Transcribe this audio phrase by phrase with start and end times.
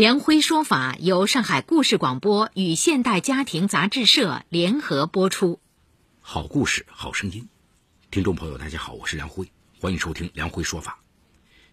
[0.00, 5.60] 梁辉说法由上海故事广播与现代家庭杂志社联合播出。
[6.22, 7.50] 好故事，好声音。
[8.10, 11.00] 听众朋友，大家好，我是梁辉，欢迎收听梁辉说法。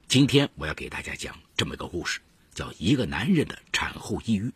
[0.09, 2.19] 今天我要给大家讲这么一个故事，
[2.53, 4.51] 叫一个男人的产后抑郁。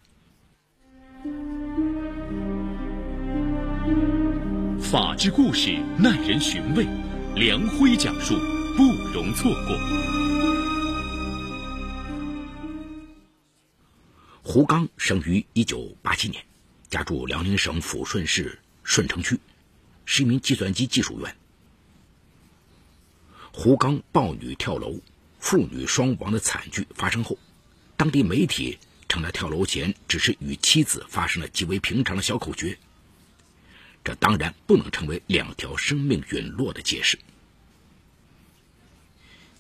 [4.81, 6.85] 法治故事耐人寻味，
[7.35, 8.34] 梁辉讲述
[8.76, 10.20] 不容错过。
[14.54, 16.44] 胡刚生于一九八七年，
[16.90, 19.40] 家住辽宁省抚顺市顺城区，
[20.04, 21.38] 是一名计算机技术员。
[23.54, 24.99] 胡刚暴女跳楼，
[25.40, 27.38] 父女双亡的惨剧发生后，
[27.96, 28.77] 当地媒体
[29.08, 32.77] 称他跳楼前只是与妻子发生了极为平常的小口角。
[34.04, 37.18] 这当然不能成为两条生命陨落的解释。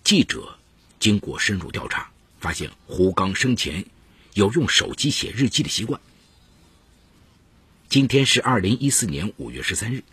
[0.03, 0.59] 记者
[0.99, 2.11] 经过深入调查，
[2.41, 3.85] 发现胡刚生前。
[4.33, 5.99] 有用手机写日记的习惯。
[7.89, 10.03] 今天是二零一四年五月十三日，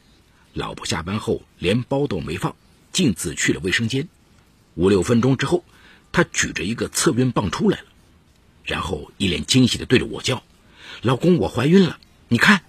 [0.53, 2.57] 老婆下班后连包都没放，
[2.93, 4.09] 径自去了卫生间。
[4.75, 5.65] 五六分钟之后，
[6.11, 7.87] 他举着一个测孕棒出来了，
[8.65, 10.43] 然后一脸惊喜的对着我叫
[11.03, 12.63] ：“老公，我怀孕了，你看。”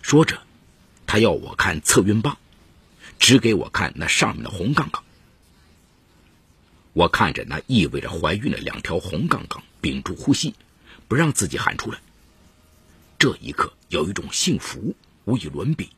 [0.00, 0.40] 说着，
[1.06, 2.38] 他要我看测孕棒，
[3.18, 5.04] 指给我看那上面的红杠杠。
[6.94, 9.62] 我看着那意味着怀孕的两条红杠杠。
[9.80, 10.54] 屏住呼吸，
[11.08, 11.98] 不让自己喊出来。
[13.18, 15.90] 这一刻，有一种幸福无与伦比。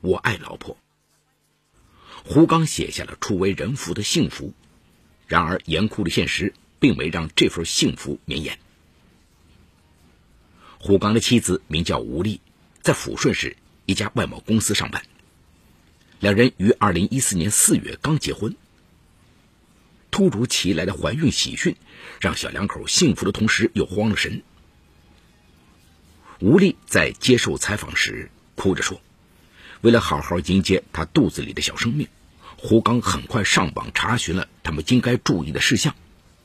[0.00, 0.76] 我爱老婆。
[2.24, 4.52] 胡刚写下了初为人父的幸福，
[5.26, 8.58] 然而严酷的现实并没让这份幸福绵延。
[10.78, 12.40] 胡刚的妻子名叫吴丽，
[12.82, 13.56] 在抚顺市
[13.86, 15.02] 一家外贸公司上班。
[16.20, 18.56] 两人于二零一四年四月刚结婚。
[20.10, 21.76] 突如其来的怀孕喜讯，
[22.20, 24.42] 让小两口幸福的同时又慌了神。
[26.40, 29.00] 吴丽在接受采访时哭着说
[29.82, 32.08] ：“为了好好迎接她肚子里的小生命，
[32.56, 35.94] 胡刚很快上网查询了他们应该注意的事项。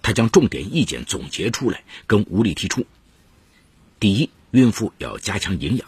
[0.02, 2.86] 他将重点意见总结出来，跟吴丽提出：
[4.00, 5.88] 第一，孕妇要加强营养；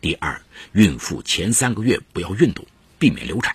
[0.00, 0.42] 第二，
[0.72, 2.66] 孕妇前三个月不要运动，
[2.98, 3.54] 避免流产。”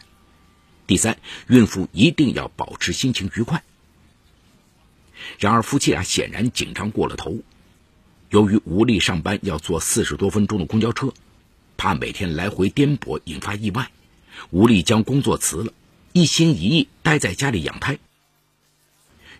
[0.87, 3.63] 第三，孕妇一定要保持心情愉快。
[5.39, 7.39] 然而，夫妻俩显然紧张过了头。
[8.29, 11.13] 由于吴丽上班要坐四十多分钟的公交车，
[11.77, 13.89] 怕每天来回颠簸引发意外，
[14.51, 15.73] 吴丽将工作辞了，
[16.13, 17.97] 一心一意待在家里养胎。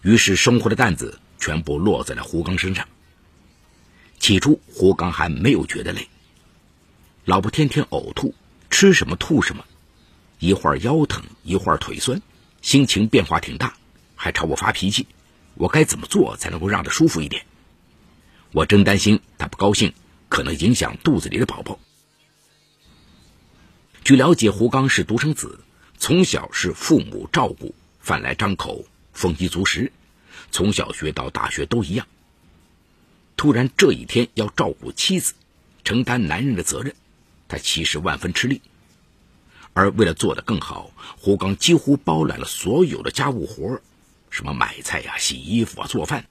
[0.02, 2.88] 于是，生活的担子全部落在了胡刚身上。
[4.18, 6.08] 起初，胡刚还没有觉得累，
[7.26, 8.34] 老婆天天呕吐，
[8.70, 9.64] 吃什么吐什么。
[10.40, 12.22] 一会儿腰疼，一会儿腿酸，
[12.62, 13.76] 心情变化挺大，
[14.16, 15.08] 还朝我发脾气。
[15.56, 17.46] 我该怎么做才能够让他舒服一点？
[18.52, 19.94] 我真担心他不高兴，
[20.30, 21.80] 可能影响肚子里的宝宝。
[24.04, 25.60] 据了解，胡刚是独生子，
[25.98, 29.92] 从小是父母照顾，饭来张口，丰衣足食，
[30.52, 32.06] 从小学到大学都一样。
[33.38, 35.34] 突然这一天要照顾妻子，
[35.84, 36.94] 承担男人的责任，
[37.48, 38.62] 他其实万分吃力。
[39.76, 43.82] 而为了做得更好，胡刚几乎包揽了所有的家务活
[44.30, 46.28] 什么买菜呀、洗衣服啊、做饭。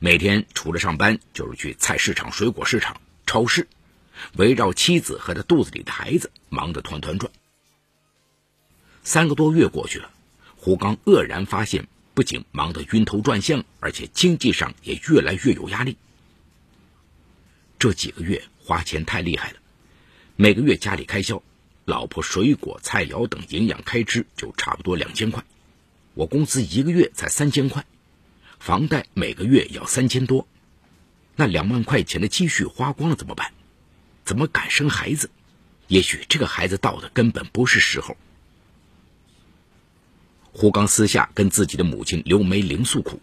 [0.00, 3.68] 每天除了上班，就是去菜市场、水果市场、超市，
[4.32, 7.30] 围绕妻子和他肚子里的孩子忙得团团转。
[9.04, 10.10] 三个多月过去了，
[10.56, 15.96] 胡刚愕然发现，不仅忙得晕头转向，而且经济上也越来越有压力。
[17.78, 19.58] 这几个月花钱太厉害了，
[20.34, 21.40] 每个月家里开销。
[21.90, 25.44] 老婆水果、菜肴等营养开支就差不多两千块，
[26.14, 27.84] 我工资一个月才三千块，
[28.60, 30.46] 房贷每个月要三千多，
[31.34, 33.52] 那两万块钱的积蓄花光了怎么办？
[34.24, 35.30] 怎么敢生孩子？
[35.88, 38.16] 也许这个孩子到的根本不是时候。
[40.52, 43.20] 胡刚私下跟自己的母亲刘梅玲诉苦，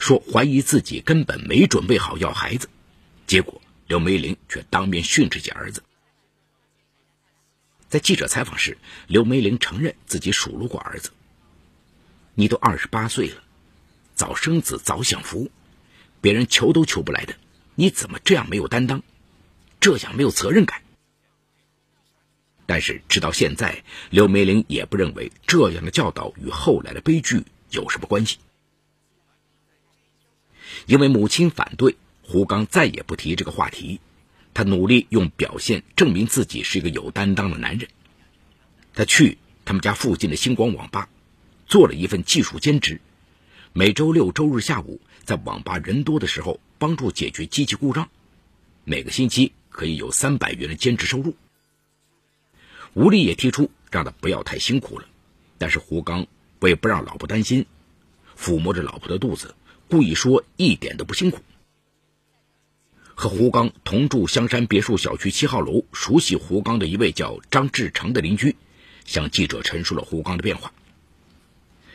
[0.00, 2.68] 说怀疑自己根本没准备好要孩子，
[3.28, 5.84] 结果刘梅玲却当面训斥起儿子。
[7.90, 8.78] 在记者采访时，
[9.08, 11.10] 刘梅玲承认自己数落过儿子
[12.34, 13.42] ：“你都二十八岁了，
[14.14, 15.50] 早生子早享福，
[16.20, 17.34] 别人求都求不来的，
[17.74, 19.02] 你怎么这样没有担当，
[19.80, 20.82] 这样没有责任感？”
[22.64, 28.38] 但是直到现在，刘梅玲也不认为这样的教导与后来的悲剧有什么关系。
[30.86, 34.00] 因为母亲反对，胡刚再也不提这个话题。
[34.60, 37.88] 他努力用表现证明自己是一个有担当的男人。
[38.92, 41.08] 他去他们家附近的星光网吧，
[41.66, 43.00] 做了一份技术兼职，
[43.72, 48.10] 每周六周日下午在网吧人多的时候帮助解决机器故障，
[48.84, 51.34] 每个星期可以有三百元的兼职收入。
[52.92, 55.06] 吴丽也提出让他不要太辛苦了，
[55.56, 56.26] 但是胡刚
[56.58, 57.64] 为不让老婆担心，
[58.38, 59.54] 抚摸着老婆的肚子，
[59.88, 61.38] 故意说一点都不辛苦。
[63.20, 68.56] 和胡刚同住香山别墅小区七号楼，熟悉胡刚的一位叫张志成的邻居，
[69.04, 70.72] 向记者陈述了胡刚的变化。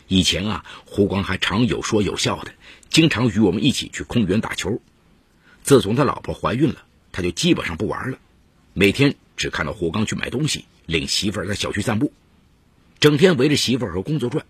[0.08, 2.54] 以前啊，胡刚还常有说有笑的，
[2.92, 4.80] 经常与我们一起去公园打球。
[5.64, 8.20] 自从他老婆怀孕了，他就基本上不玩了，
[8.74, 12.14] 每天只看到胡刚去买东西，领媳妇儿在小区散步，
[13.00, 14.46] 整天围着媳妇儿和工作转。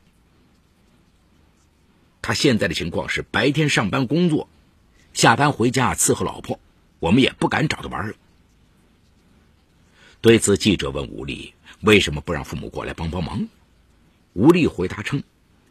[2.21, 4.49] 他现在的情况是白天上班工作，
[5.13, 6.59] 下班回家伺候老婆。
[7.05, 8.15] 我们也不敢找他玩了。
[10.21, 13.47] 对此，记者问吴丽为什么不让父母过来帮帮忙？
[14.33, 15.21] 吴丽回答称：“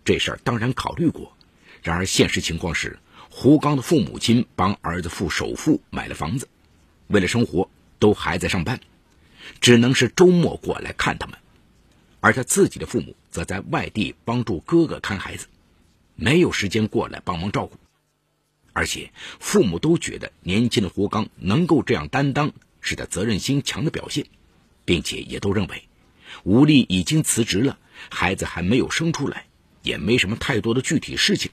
[0.07, 1.37] 这事儿当然考虑过，
[1.83, 3.01] 然而现实情况是，
[3.31, 6.47] 胡刚的父母亲帮儿子付首付买了房子，
[7.09, 8.79] 为了生活都还在上班，
[9.61, 11.37] 只能是周末过来看他们，
[12.21, 15.49] 而他自己的父母则在外地帮助哥哥看孩子，
[16.15, 17.77] 没有时间过来帮忙照顾。”
[18.75, 19.11] 而且
[19.41, 24.27] 父母都觉得年轻的胡刚能够这样担当，是他责任心强的表现，
[24.85, 25.85] 并且也都认为
[26.43, 27.79] 吴丽已经辞职了，
[28.11, 29.47] 孩子还没有生出来，
[29.83, 31.53] 也没什么太多的具体事情。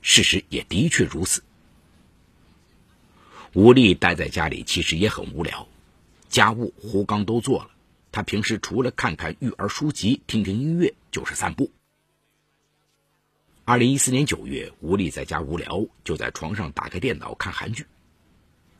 [0.00, 1.42] 事实也的确如此。
[3.52, 5.66] 吴丽待在家里其实也很无聊，
[6.28, 7.70] 家务胡刚都做了，
[8.12, 11.72] 他平时除了看看育儿书籍、听听音乐，就是散步。
[13.68, 17.84] 二零一四年九月，吴丽在家无聊，就在床上打开电脑看韩剧。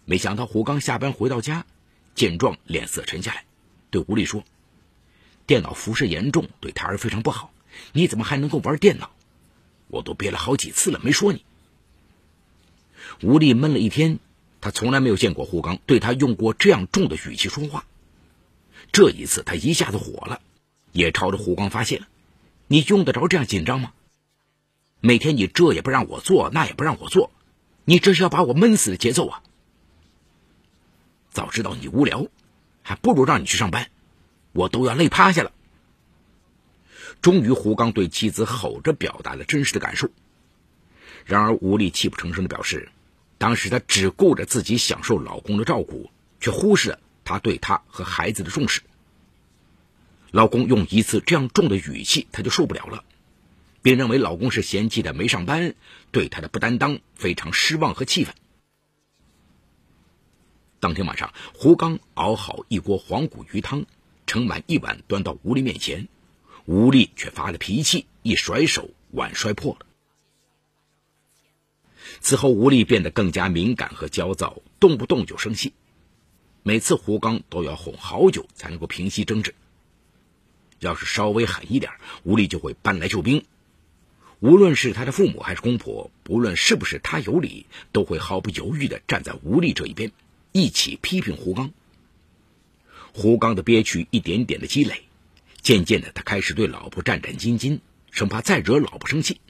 [0.05, 1.67] 没想到胡刚下班回到家，
[2.15, 3.45] 见状脸色沉下来，
[3.91, 4.45] 对吴丽说
[5.45, 7.53] ：“电脑辐射严重，对胎儿非常不好。
[7.91, 9.11] 你怎么还能够玩电脑？
[9.89, 11.45] 我都憋了好几次了，没说你。”
[13.23, 14.21] 吴丽闷了一天，
[14.61, 17.85] 他从来没有见过胡刚对他用过这样重的语气说话。
[18.93, 20.41] 这一次，他一下子火了，
[20.93, 22.07] 也朝着胡刚发泄了
[22.69, 23.93] ：“你用得着这样紧张吗？”
[25.07, 27.31] 每天你这也不让我做，那也不让我做，
[27.85, 29.43] 你这是要把我闷死的节奏啊！
[31.31, 32.27] 早知道你无聊，
[32.83, 33.89] 还不如让你去上班，
[34.51, 35.53] 我都要累趴下了。
[37.23, 40.11] 终于，胡刚对妻子吼着表达了真实的感受。
[41.25, 42.89] 然而，吴丽泣不成声的表示，
[43.39, 46.11] 当时她只顾着自己享受老公的照顾，
[46.41, 48.83] 却忽视了他对她和孩子的重视。
[50.33, 53.05] 老公用一次这样重的语气，她就受不了了。
[53.87, 55.77] 并认为老公是嫌弃她没上班，
[56.11, 58.35] 对她的不担当非常失望和气愤。
[60.81, 63.87] 当天晚上，胡刚熬好一锅黄骨鱼汤，
[64.27, 66.09] 盛满一碗端到吴丽面前，
[66.65, 69.87] 吴丽却发了脾气，一甩手，碗摔破了。
[72.21, 75.73] 此后，吴丽变得更加敏感和焦躁，动不动就生气，
[76.65, 79.55] 每次胡刚都要哄好久才能够平息争执。
[80.81, 81.93] 要是稍微狠一点，
[82.25, 83.45] 吴丽就会搬来救兵。
[84.47, 90.13] 无论是他的父母还是公婆，不论是不是他有理，都会毫不犹豫地站在吴丽这一边，
[90.53, 91.73] 一起批评胡刚。
[93.13, 95.03] 胡刚的憋屈一点点的积累，
[95.63, 97.81] 渐渐的，他开始对老婆战战兢兢，
[98.13, 99.41] 生怕再惹老婆生气。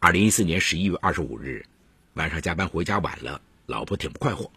[0.00, 1.64] 二零一四年十一月二十五日
[2.14, 4.50] 晚上加班回家晚了，老婆挺不快活，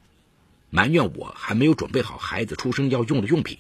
[0.72, 3.60] 埋怨我还没有准备好孩子出生要用的用品。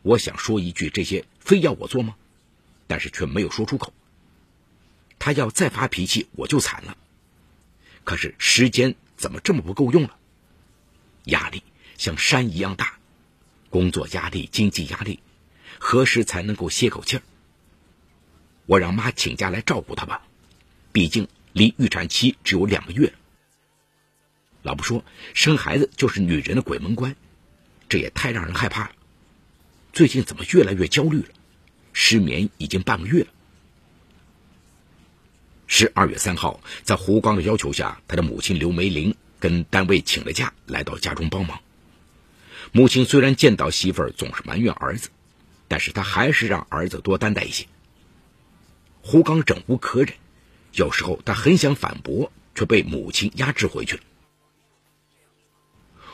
[0.00, 2.16] 我想说一句：这些非要我做吗？
[2.86, 3.92] 但是却没有说出口。
[5.18, 6.96] 他要再发脾气，我就惨了。
[8.04, 10.16] 可是时间怎么这么不够用了？
[11.24, 11.62] 压力
[11.96, 12.98] 像山一样大，
[13.68, 15.20] 工作压力、经济压力，
[15.78, 17.22] 何时才能够歇口气儿？
[18.66, 20.22] 我让妈请假来照顾他吧，
[20.92, 23.14] 毕竟离预产期只有两个月了。
[24.62, 27.14] 老婆说，生孩子就是女人的鬼门关，
[27.88, 28.92] 这也太让人害怕了。
[29.92, 31.28] 最近怎么越来越焦虑了？
[31.92, 33.28] 失眠已经半个月了。
[35.80, 41.60] 十二月三号，在胡刚的要求下，他的母亲刘梅玲跟单位请了假，来到家中帮忙。
[42.72, 45.10] 母亲虽然见到媳妇儿总是埋怨儿子，
[45.68, 47.68] 但是他还是让儿子多担待一些。
[49.02, 50.14] 胡刚忍无可忍，
[50.72, 54.02] 有时候他很想反驳，却被母亲压制回去了。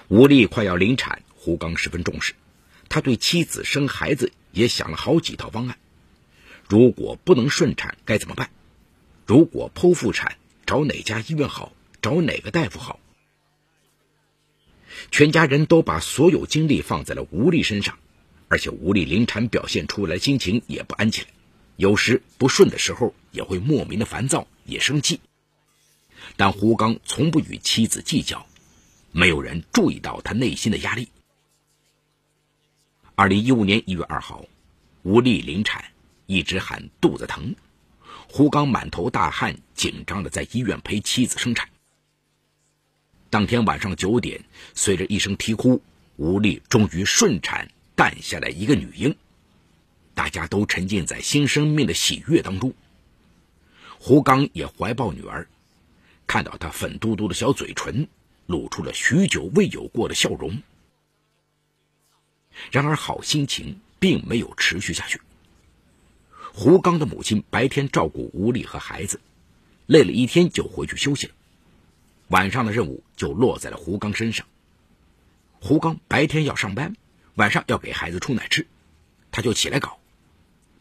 [0.08, 2.34] 吴丽快要临产，胡刚十分重视，
[2.90, 5.78] 他对妻子生孩子也想了好几套方案。
[6.68, 8.50] 如果不能顺产该怎么办？
[9.26, 11.72] 如果剖腹产，找哪家医院好？
[12.02, 13.00] 找哪个大夫好？
[15.10, 17.98] 全家人都把所有精力放在了吴丽身上，
[18.48, 21.28] 而且吴丽临产表现出来心情也不安起来，
[21.76, 25.20] 有时不顺的时候也会莫名的烦躁，也生气。
[26.36, 28.46] 但胡刚从不与妻子计较，
[29.10, 31.08] 没有人注意到他内心的压力。
[33.14, 34.44] 二零一五年一月二号，
[35.02, 35.84] 吴丽临产，
[36.26, 37.54] 一直喊肚子疼，
[38.36, 41.68] 胡刚满头大汗，紧张的在医院陪妻子生产。
[43.30, 44.42] 当天晚上九点，
[44.74, 45.80] 随着一声啼哭，
[46.16, 49.16] 吴丽终于顺产诞下来一个女婴，
[50.14, 52.74] 大家都沉浸在新生命的喜悦当中。
[54.00, 55.46] 胡刚也怀抱女儿，
[56.26, 58.08] 看到她粉嘟嘟的小嘴唇，
[58.46, 60.60] 露出了许久未有过的笑容。
[62.72, 65.20] 然而，好心情并没有持续下去。
[66.56, 69.20] 胡刚的母亲白天照顾吴丽和孩子，
[69.86, 71.34] 累了一天就回去休息了。
[72.28, 74.46] 晚上的任务就落在了胡刚身上。
[75.60, 76.94] 胡刚白天要上班，
[77.34, 78.68] 晚上要给孩子冲奶吃，
[79.32, 79.98] 他就起来搞，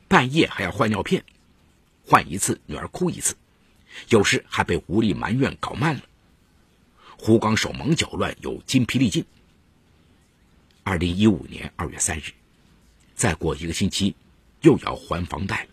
[0.08, 1.25] 半夜还要换尿片，
[2.06, 3.34] 换一次女儿哭一次，
[4.10, 6.03] 有时还被吴丽埋怨搞慢了。
[7.18, 9.25] 胡刚手忙脚乱，又筋疲力尽。
[10.84, 12.32] 二零一五年二月三日，
[13.15, 14.15] 再过一个星期，
[14.63, 15.70] 又要还房贷了。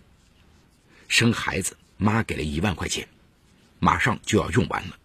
[1.09, 3.09] 生孩子，妈给了一万块钱，
[3.81, 4.99] 马上就要用完了。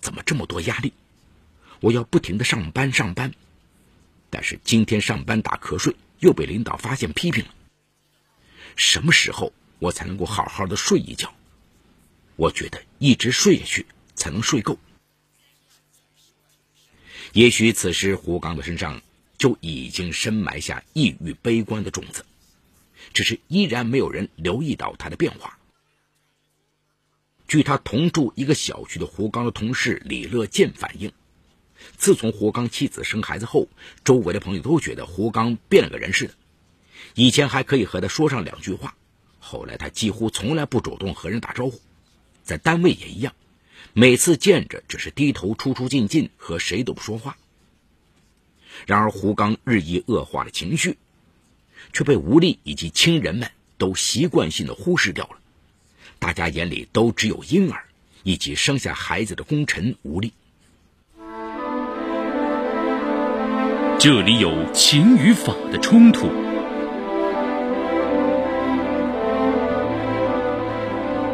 [0.00, 0.92] 怎么这么多压力？
[1.80, 3.32] 我要不停的上班上班，
[4.30, 7.54] 但是今天上班打瞌睡又被领导发现批评了。
[8.76, 11.34] 什么时候我才能够好好的睡一觉？
[12.36, 14.78] 我觉得一直睡下去才能睡够。
[17.32, 19.02] 也许此时胡刚的身上
[19.38, 22.24] 就已经深埋下抑郁悲观的种子，
[23.12, 25.58] 只是依然没有人留意到他的变化。
[27.46, 31.12] 据他同住一个小区的胡刚的同事李乐健反映，
[31.96, 33.68] 自从胡刚妻子生孩子后，
[34.04, 36.34] 周围的朋友都觉得胡刚变了个人似的。
[37.14, 38.96] 以前还可以和他说上两句话，
[39.38, 41.78] 后来他几乎从来不主动和人打招呼，
[42.42, 43.34] 在单位也一样，
[43.92, 47.36] 每次见着只是低头出出进进，和谁都不说话。
[48.86, 50.96] 然而胡刚日益恶化的情绪，
[51.92, 53.48] 却被吴丽以及亲人们
[53.78, 55.36] 都习惯性的忽视掉了。
[56.18, 57.84] 大家眼里都只有婴儿
[58.22, 60.32] 以及生下孩子的功臣吴丽。
[63.98, 66.28] 这里有情与法的冲突，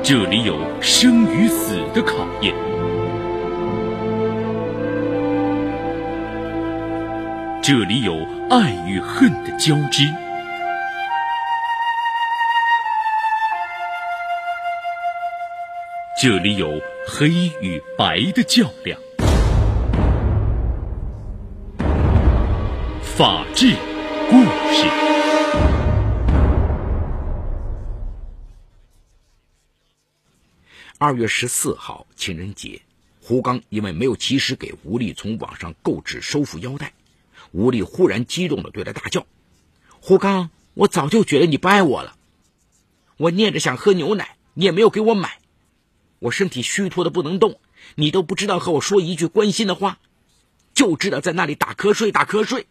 [0.02, 2.54] 这里有生与死的考验，
[7.62, 8.14] 这里有
[8.50, 10.04] 爱与恨的交织。
[16.20, 17.28] 这里有黑
[17.62, 18.98] 与白的较量，
[23.00, 23.72] 法治
[24.28, 24.42] 故
[24.74, 24.88] 事。
[30.98, 32.82] 二月十四号情人节，
[33.22, 36.94] 胡刚因为没有及时给吴丽从网上购置收腹腰带，
[37.52, 39.24] 吴丽忽然激动的对他大叫
[40.02, 42.16] ：“胡刚，我早就觉得你不爱我了，
[43.18, 45.37] 我念着想喝牛奶，你也没有给我买。”
[46.18, 47.60] 我身体虚脱的不能动，
[47.94, 49.98] 你都不知道和我说一句关心的话，
[50.74, 52.66] 就知道在那里打瞌睡打瞌睡。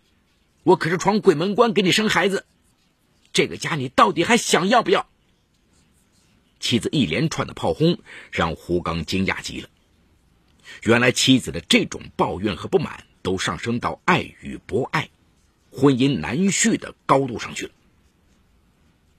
[0.63, 2.45] 我可是闯鬼门关给你生孩子，
[3.31, 5.07] 这个家你到底还想要不要？
[6.59, 7.99] 妻子一连串的炮轰
[8.31, 9.69] 让胡刚惊讶极了。
[10.83, 15.09] 原来妻子的这种抱怨和不满都上升到爱与不爱、
[15.71, 17.71] 婚姻难续的高度上去了。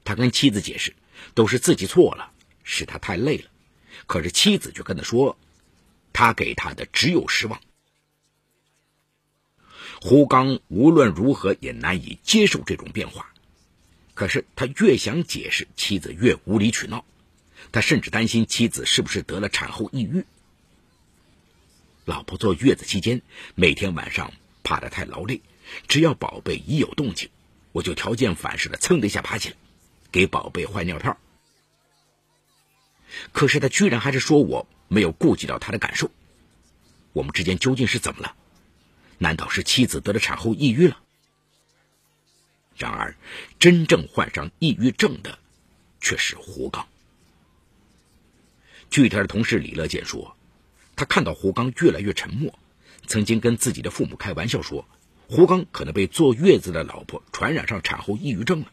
[0.04, 0.94] 他跟妻子解释，
[1.34, 2.32] 都是自己错了，
[2.64, 3.44] 是他太累了。
[4.06, 5.38] 可是妻子却跟他说
[6.12, 7.60] ：“他给他的只有失望。”
[10.00, 13.32] 胡刚无论如何也难以接受这种变化。
[14.14, 17.04] 可是他越想解释，妻子越无理取闹。
[17.72, 20.24] 他甚至担心妻子是不是得了产后抑郁。
[22.04, 23.22] 老婆坐月子期间，
[23.54, 25.42] 每天晚上怕他太劳累，
[25.86, 27.28] 只要宝贝一有动静，
[27.72, 29.56] 我就条件反射的噌的一下爬起来，
[30.10, 31.14] 给宝贝换尿片。
[33.32, 36.10] 可是他居然还是说我没有顾及到他的感受，
[37.12, 38.34] 我们之间究竟是怎么了？
[39.18, 40.98] 难道是妻子得了产后抑郁了？
[42.76, 43.16] 然而，
[43.58, 45.38] 真正患上抑郁症的
[46.00, 46.86] 却是胡刚。
[48.88, 50.36] 据他的同事李乐健说，
[50.94, 52.56] 他看到胡刚越来越沉默，
[53.06, 54.86] 曾经跟自己的父母开玩笑说
[55.28, 58.72] ：“胡刚可能被坐月子的老婆传染上产后抑郁症了。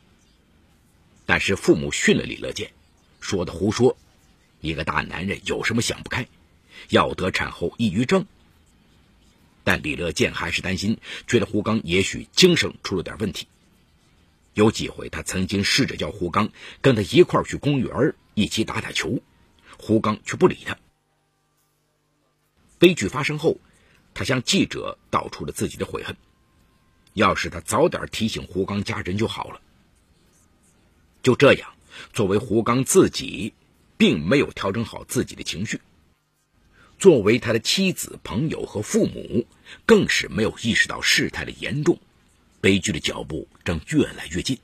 [1.26, 2.72] 但是父母训了李乐健，
[3.20, 3.98] 说的胡说，
[4.66, 6.28] 一个大男人有什么想不开，
[6.90, 8.26] 要得产后抑郁症？
[9.64, 13.48] 但李乐健还是担心，觉得胡刚也许精神出了点问题。
[14.54, 16.50] 有几回，他曾经试着叫胡刚
[16.82, 19.22] 跟他一块去公园一起打打球，
[19.78, 20.78] 胡刚却不理他。
[22.78, 23.58] 悲剧发生后，
[24.14, 26.16] 他向记者道出了自己的悔恨。
[27.14, 29.62] 要是他早点提醒胡刚家人就好了。
[31.24, 31.74] 就这样，
[32.14, 33.54] 作为胡刚自己，
[33.98, 35.78] 并没有调整好自己的情绪；
[37.00, 39.46] 作为他的妻子、朋友和父母，
[39.86, 42.00] 更是没有意识到事态的严重，
[42.62, 44.58] 悲剧的脚步正越来越近。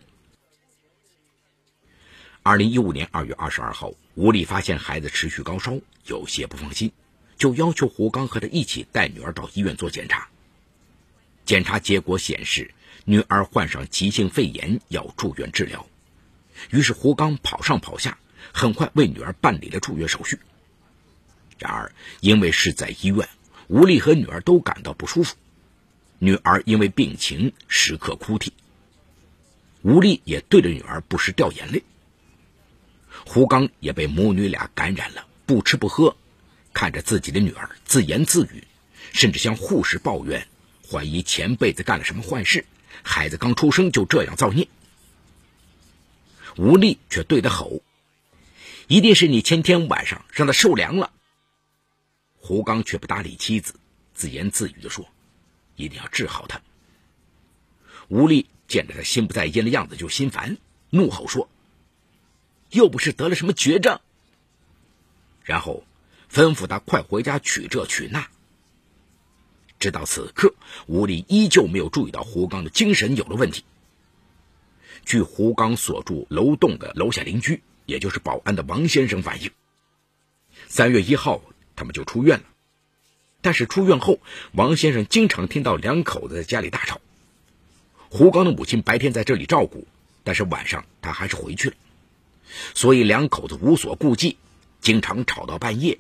[2.44, 6.92] 二零一五年二月二十二号，吴丽发现孩子持续高烧，有些不放心。
[7.38, 10.30] 就要求胡刚和他一起带女儿到医院做检查。
[11.44, 12.72] 检查结果显示，
[13.04, 15.88] 女儿患上急性肺炎，要住院治疗。
[16.70, 18.20] 于是胡刚跑上跑下，
[18.54, 20.40] 很快为女儿办理了住院手续。
[21.58, 23.30] 然而，因为是在医院，
[23.68, 25.36] 吴丽和女儿都感到不舒服。
[26.20, 28.54] 女儿因为病情时刻哭啼，
[29.82, 31.84] 吴丽也对着女儿不时掉眼泪。
[33.26, 36.16] 胡刚也被母女俩感染了，不吃不喝。
[36.74, 38.64] 看着自己的女儿自言自语，
[39.12, 40.48] 甚至向护士抱怨，
[40.90, 42.66] 怀疑前辈子干了什么坏事，
[43.04, 44.68] 孩子刚出生就这样造孽。
[46.56, 47.82] 吴丽却对他吼
[48.92, 51.14] ：“一定是你前天晚上让他受凉了。”
[52.36, 53.76] 胡刚却不搭理妻子，
[54.14, 55.08] 自言自语的说
[55.78, 56.62] ：“一定要治好他。”
[58.10, 60.58] 吴丽见着他心不在焉的样子就心烦，
[60.90, 61.48] 怒吼说
[62.70, 64.00] ：“又不是得了什么绝症。”
[65.46, 65.86] 然后。
[66.34, 68.30] 吩咐他快回家取这取那。
[69.80, 70.56] 直到此刻，
[70.88, 73.66] 吴丽依旧没有注意到胡刚的精神有了问题。
[75.04, 79.52] 据胡刚所住楼栋的楼下邻居，也就是保安的王先生反映，
[80.70, 81.42] 三月一号
[81.76, 82.46] 他们就出院了。
[83.42, 84.20] 但是出院后，
[84.54, 87.02] 王先生经常听到两口子在家里大吵。
[88.10, 89.86] 胡刚的母亲白天在这里照顾，
[90.24, 91.76] 但是晚上他还是回去了，
[92.74, 94.38] 所以两口子无所顾忌，
[94.80, 96.00] 经常吵到半夜。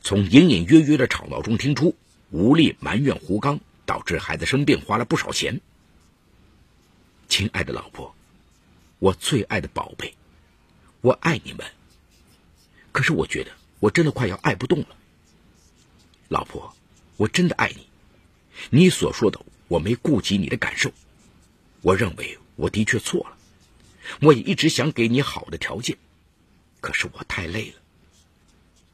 [0.00, 1.94] 从隐隐约约的吵闹中听出，
[2.30, 5.60] 吴丽埋怨胡刚导致孩子生病，花了不少钱。
[7.28, 8.12] 亲爱的老婆，
[8.98, 10.14] 我最爱的宝贝，
[11.00, 11.66] 我爱你们。
[12.92, 14.88] 可是我觉得我真的快要爱不动了。
[16.28, 16.74] 老婆，
[17.16, 17.86] 我真的爱你。
[18.70, 20.92] 你所说的我没顾及你的感受，
[21.82, 23.36] 我认为我的确错了。
[24.20, 25.98] 我也一直想给你好的条件，
[26.80, 27.76] 可是我太累了。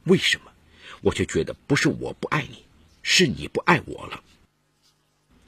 [0.05, 0.51] 为什么？
[1.01, 2.65] 我却觉得不是我不爱你，
[3.03, 4.23] 是你不爱我了。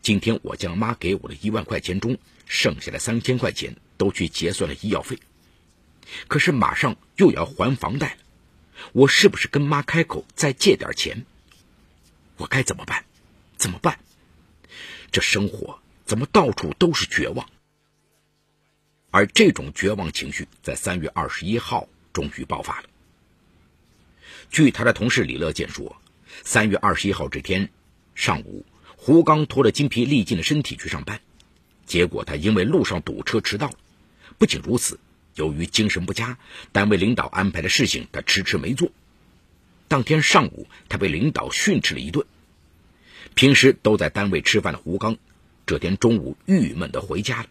[0.02, 5.18] 今天我将妈给我的一万块钱中剩下的三千块钱都去结算了医药费，
[6.28, 8.18] 可是马上又要还房贷了，
[8.92, 11.24] 我是不是跟妈开口再借点钱？
[12.36, 13.04] 我该怎么办？
[13.56, 13.98] 怎么办？
[15.10, 17.48] 这生活怎么到处都是绝望？
[19.10, 22.88] 而这种绝望情绪在三月二十一号终于爆发了。
[24.50, 25.96] 据他的同事李乐健说，
[26.42, 27.70] 三月二十一号这天
[28.16, 31.20] 上午，胡刚拖着精疲力尽的身体去上班，
[31.86, 33.74] 结果他因为路上堵车迟到了。
[34.36, 34.98] 不仅如此，
[35.34, 36.38] 由于精神不佳，
[36.72, 38.90] 单位领导安排的事情他迟迟没做。
[39.88, 42.26] 当天上午，他被领导训斥了一顿。
[43.34, 45.16] 平时都在单位吃饭的胡刚，
[45.66, 47.48] 这天中午郁闷的回家了。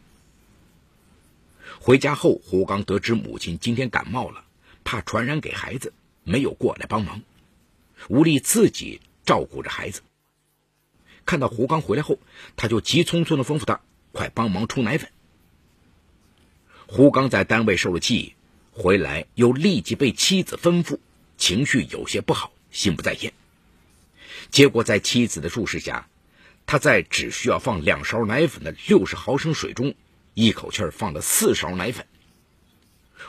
[1.80, 4.46] 回家后，胡刚得知母亲今天感冒了，
[4.84, 5.93] 怕传染给孩子。
[6.24, 7.22] 没有过来帮忙，
[8.08, 10.02] 吴丽自己照顾着孩子。
[11.26, 12.17] 看到胡刚回来后，
[12.56, 13.82] 他就急匆匆的吩咐他
[14.13, 15.10] 快帮忙冲奶粉。
[16.95, 18.36] 胡刚在单位受了气，
[18.71, 20.99] 回来又立即被妻子吩咐，
[21.39, 23.34] 情绪有些不好，心不在焉。
[24.51, 26.08] 结果在妻子的注视下，
[26.67, 29.95] 他在只需要放两勺奶粉的六十毫升水中，
[30.36, 32.06] 一口气放了四勺奶粉。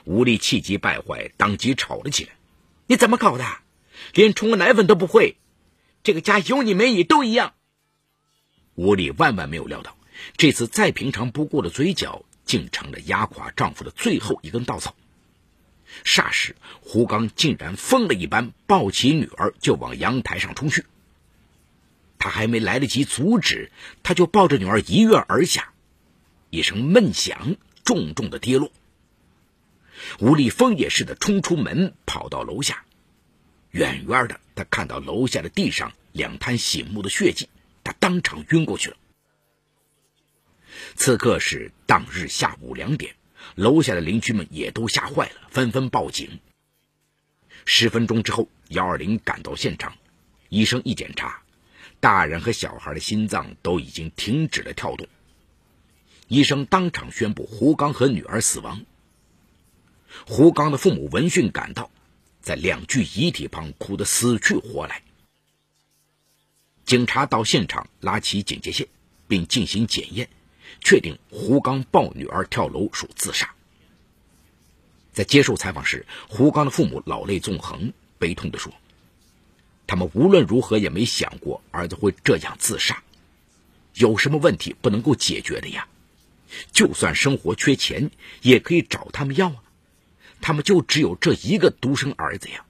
[0.04, 2.32] 吴丽气急败坏，当即吵了起来。
[2.86, 3.46] 你怎么搞的？
[4.12, 5.36] 连冲个奶粉都不会？
[6.02, 7.54] 这个家有你没你都一样。
[8.74, 9.96] 吴丽万万没有料到，
[10.36, 14.94] 这次再平常不过的嘴角，竟成了压垮丈夫的最后一根稻草。
[16.04, 20.84] 霎时，胡刚竟然疯了一般，抱起女儿就往阳台上冲去。
[22.16, 23.72] 他还没来得及阻止，
[24.04, 25.72] 他就抱着女儿一跃而下，
[26.50, 28.70] 一声闷响，重重的跌落。
[30.20, 32.84] 吴立峰也似的冲出门，跑到楼下。
[33.72, 37.48] 远远的，他看到楼下的地上两滩醒目的血迹，
[37.82, 38.96] 他当场晕过去了。
[40.96, 43.14] 此刻是当日下午两点，
[43.54, 46.40] 楼下的邻居们也都吓坏了，纷纷报警。
[47.64, 49.96] 十分钟之后，幺二零赶到现场，
[50.48, 51.42] 医生一检查，
[52.00, 55.08] 大人和小孩的心脏都已经停止了跳动。
[56.28, 58.84] 医生当场宣布胡刚和女儿死亡。
[60.26, 61.90] 胡刚的父母闻讯赶到，
[62.40, 65.02] 在两具遗体旁哭得死去活来。
[66.84, 68.86] 警察到现场拉起警戒线，
[69.26, 70.28] 并进行检验，
[70.84, 73.52] 确定胡刚抱女儿跳楼属自杀。
[75.12, 78.72] 在接受采访时，胡刚的父母老泪纵横，悲痛地说
[79.86, 83.02] ：“他们无论如何也没想过儿子会这样自杀。
[83.94, 85.88] 有什么问题不能够解决的呀？
[86.72, 88.10] 就算生活缺钱，
[88.42, 89.62] 也可以找他们要啊。
[90.40, 92.64] 他们就只有这一个独生儿子呀。”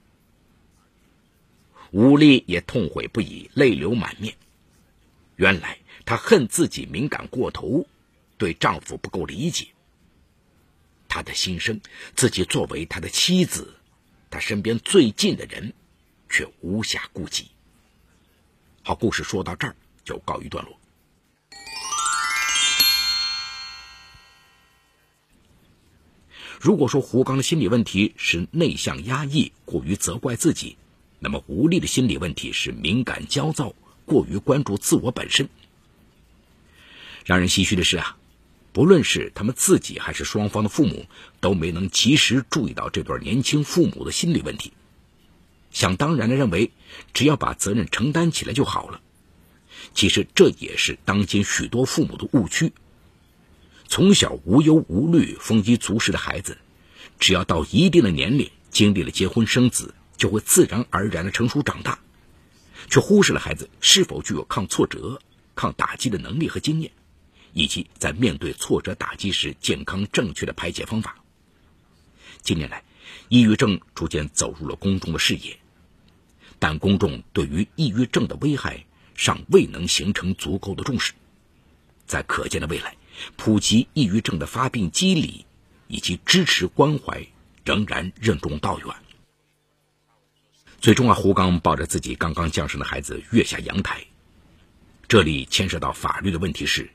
[1.91, 4.35] 吴丽也痛悔不已，泪流满面。
[5.35, 7.87] 原来她恨自己敏感过头，
[8.37, 9.67] 对丈夫不够理解。
[11.07, 11.79] 他的心声，
[12.15, 13.73] 自己作为他的妻子，
[14.29, 15.73] 他身边最近的人，
[16.29, 17.47] 却无暇顾及。
[18.83, 20.77] 好，故事说到这儿就告一段落。
[26.59, 30.75] 如果说胡刚的心理问题是内向压抑、过于责怪自己，
[31.19, 33.73] 那么吴丽的心理问题是敏感焦躁、
[34.05, 35.47] 过于关注自我本身。
[37.23, 38.17] 让人唏嘘的是啊。
[38.75, 41.05] 不论是他们自己还是双方的父母，
[41.39, 44.73] 都没能及时注意到这对年轻父母的心理问题，
[45.71, 46.73] 想当然的认为
[47.13, 48.99] 只要把责任承担起来就好了。
[49.93, 52.73] 其实这也是当今许多父母的误区。
[53.87, 56.57] 从小无忧无虑、丰衣足食的孩子，
[57.17, 61.99] 只要到一定的年龄，经历了结婚生子，就会自然而然的成熟长大，
[62.89, 65.21] 却忽视了孩子是否具有抗挫折、
[65.55, 66.91] 抗打击的能力和经验。
[67.55, 71.15] 以及在面对挫折打击时，健康正确的排解方法。
[72.41, 72.83] 近年来，
[73.29, 75.57] 抑郁症逐渐走入了公众的视野，
[76.59, 81.13] 但公众对于抑郁症的危害尚未能形成足够的重视。
[82.05, 82.97] 在可见的未来，
[83.37, 85.45] 普及抑郁症的发病机理
[85.87, 87.25] 以及支持关怀
[87.63, 88.87] 仍然任重道远。
[90.81, 94.05] 最终啊，胡刚抱着自己刚刚降生的孩子跃下阳台，
[95.07, 96.89] 这里牵涉到法律的问题是。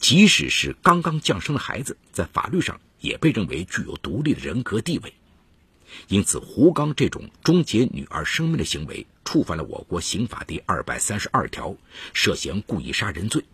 [0.00, 5.12] 即使是刚刚降生的孩子，在法律上也被认为具有独立的人格地位，
[6.08, 11.76] 因此胡刚这种终结女儿生命的行为，触犯了我国刑法第二百三十二条，
[12.14, 13.44] 涉嫌故意杀人罪。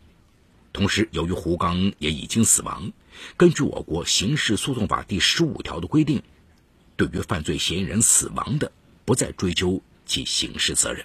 [0.73, 2.93] 同时，由于胡刚也已经死亡，
[3.37, 6.23] 根据我国刑事诉讼法第十五条的规定，
[6.97, 8.71] 对于犯罪嫌疑人死亡的，
[9.05, 11.05] 不再追究其刑事责任。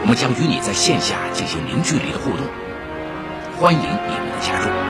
[0.00, 2.46] 我们将与你在线下进行零距离的互动，
[3.58, 4.78] 欢迎你们的加入。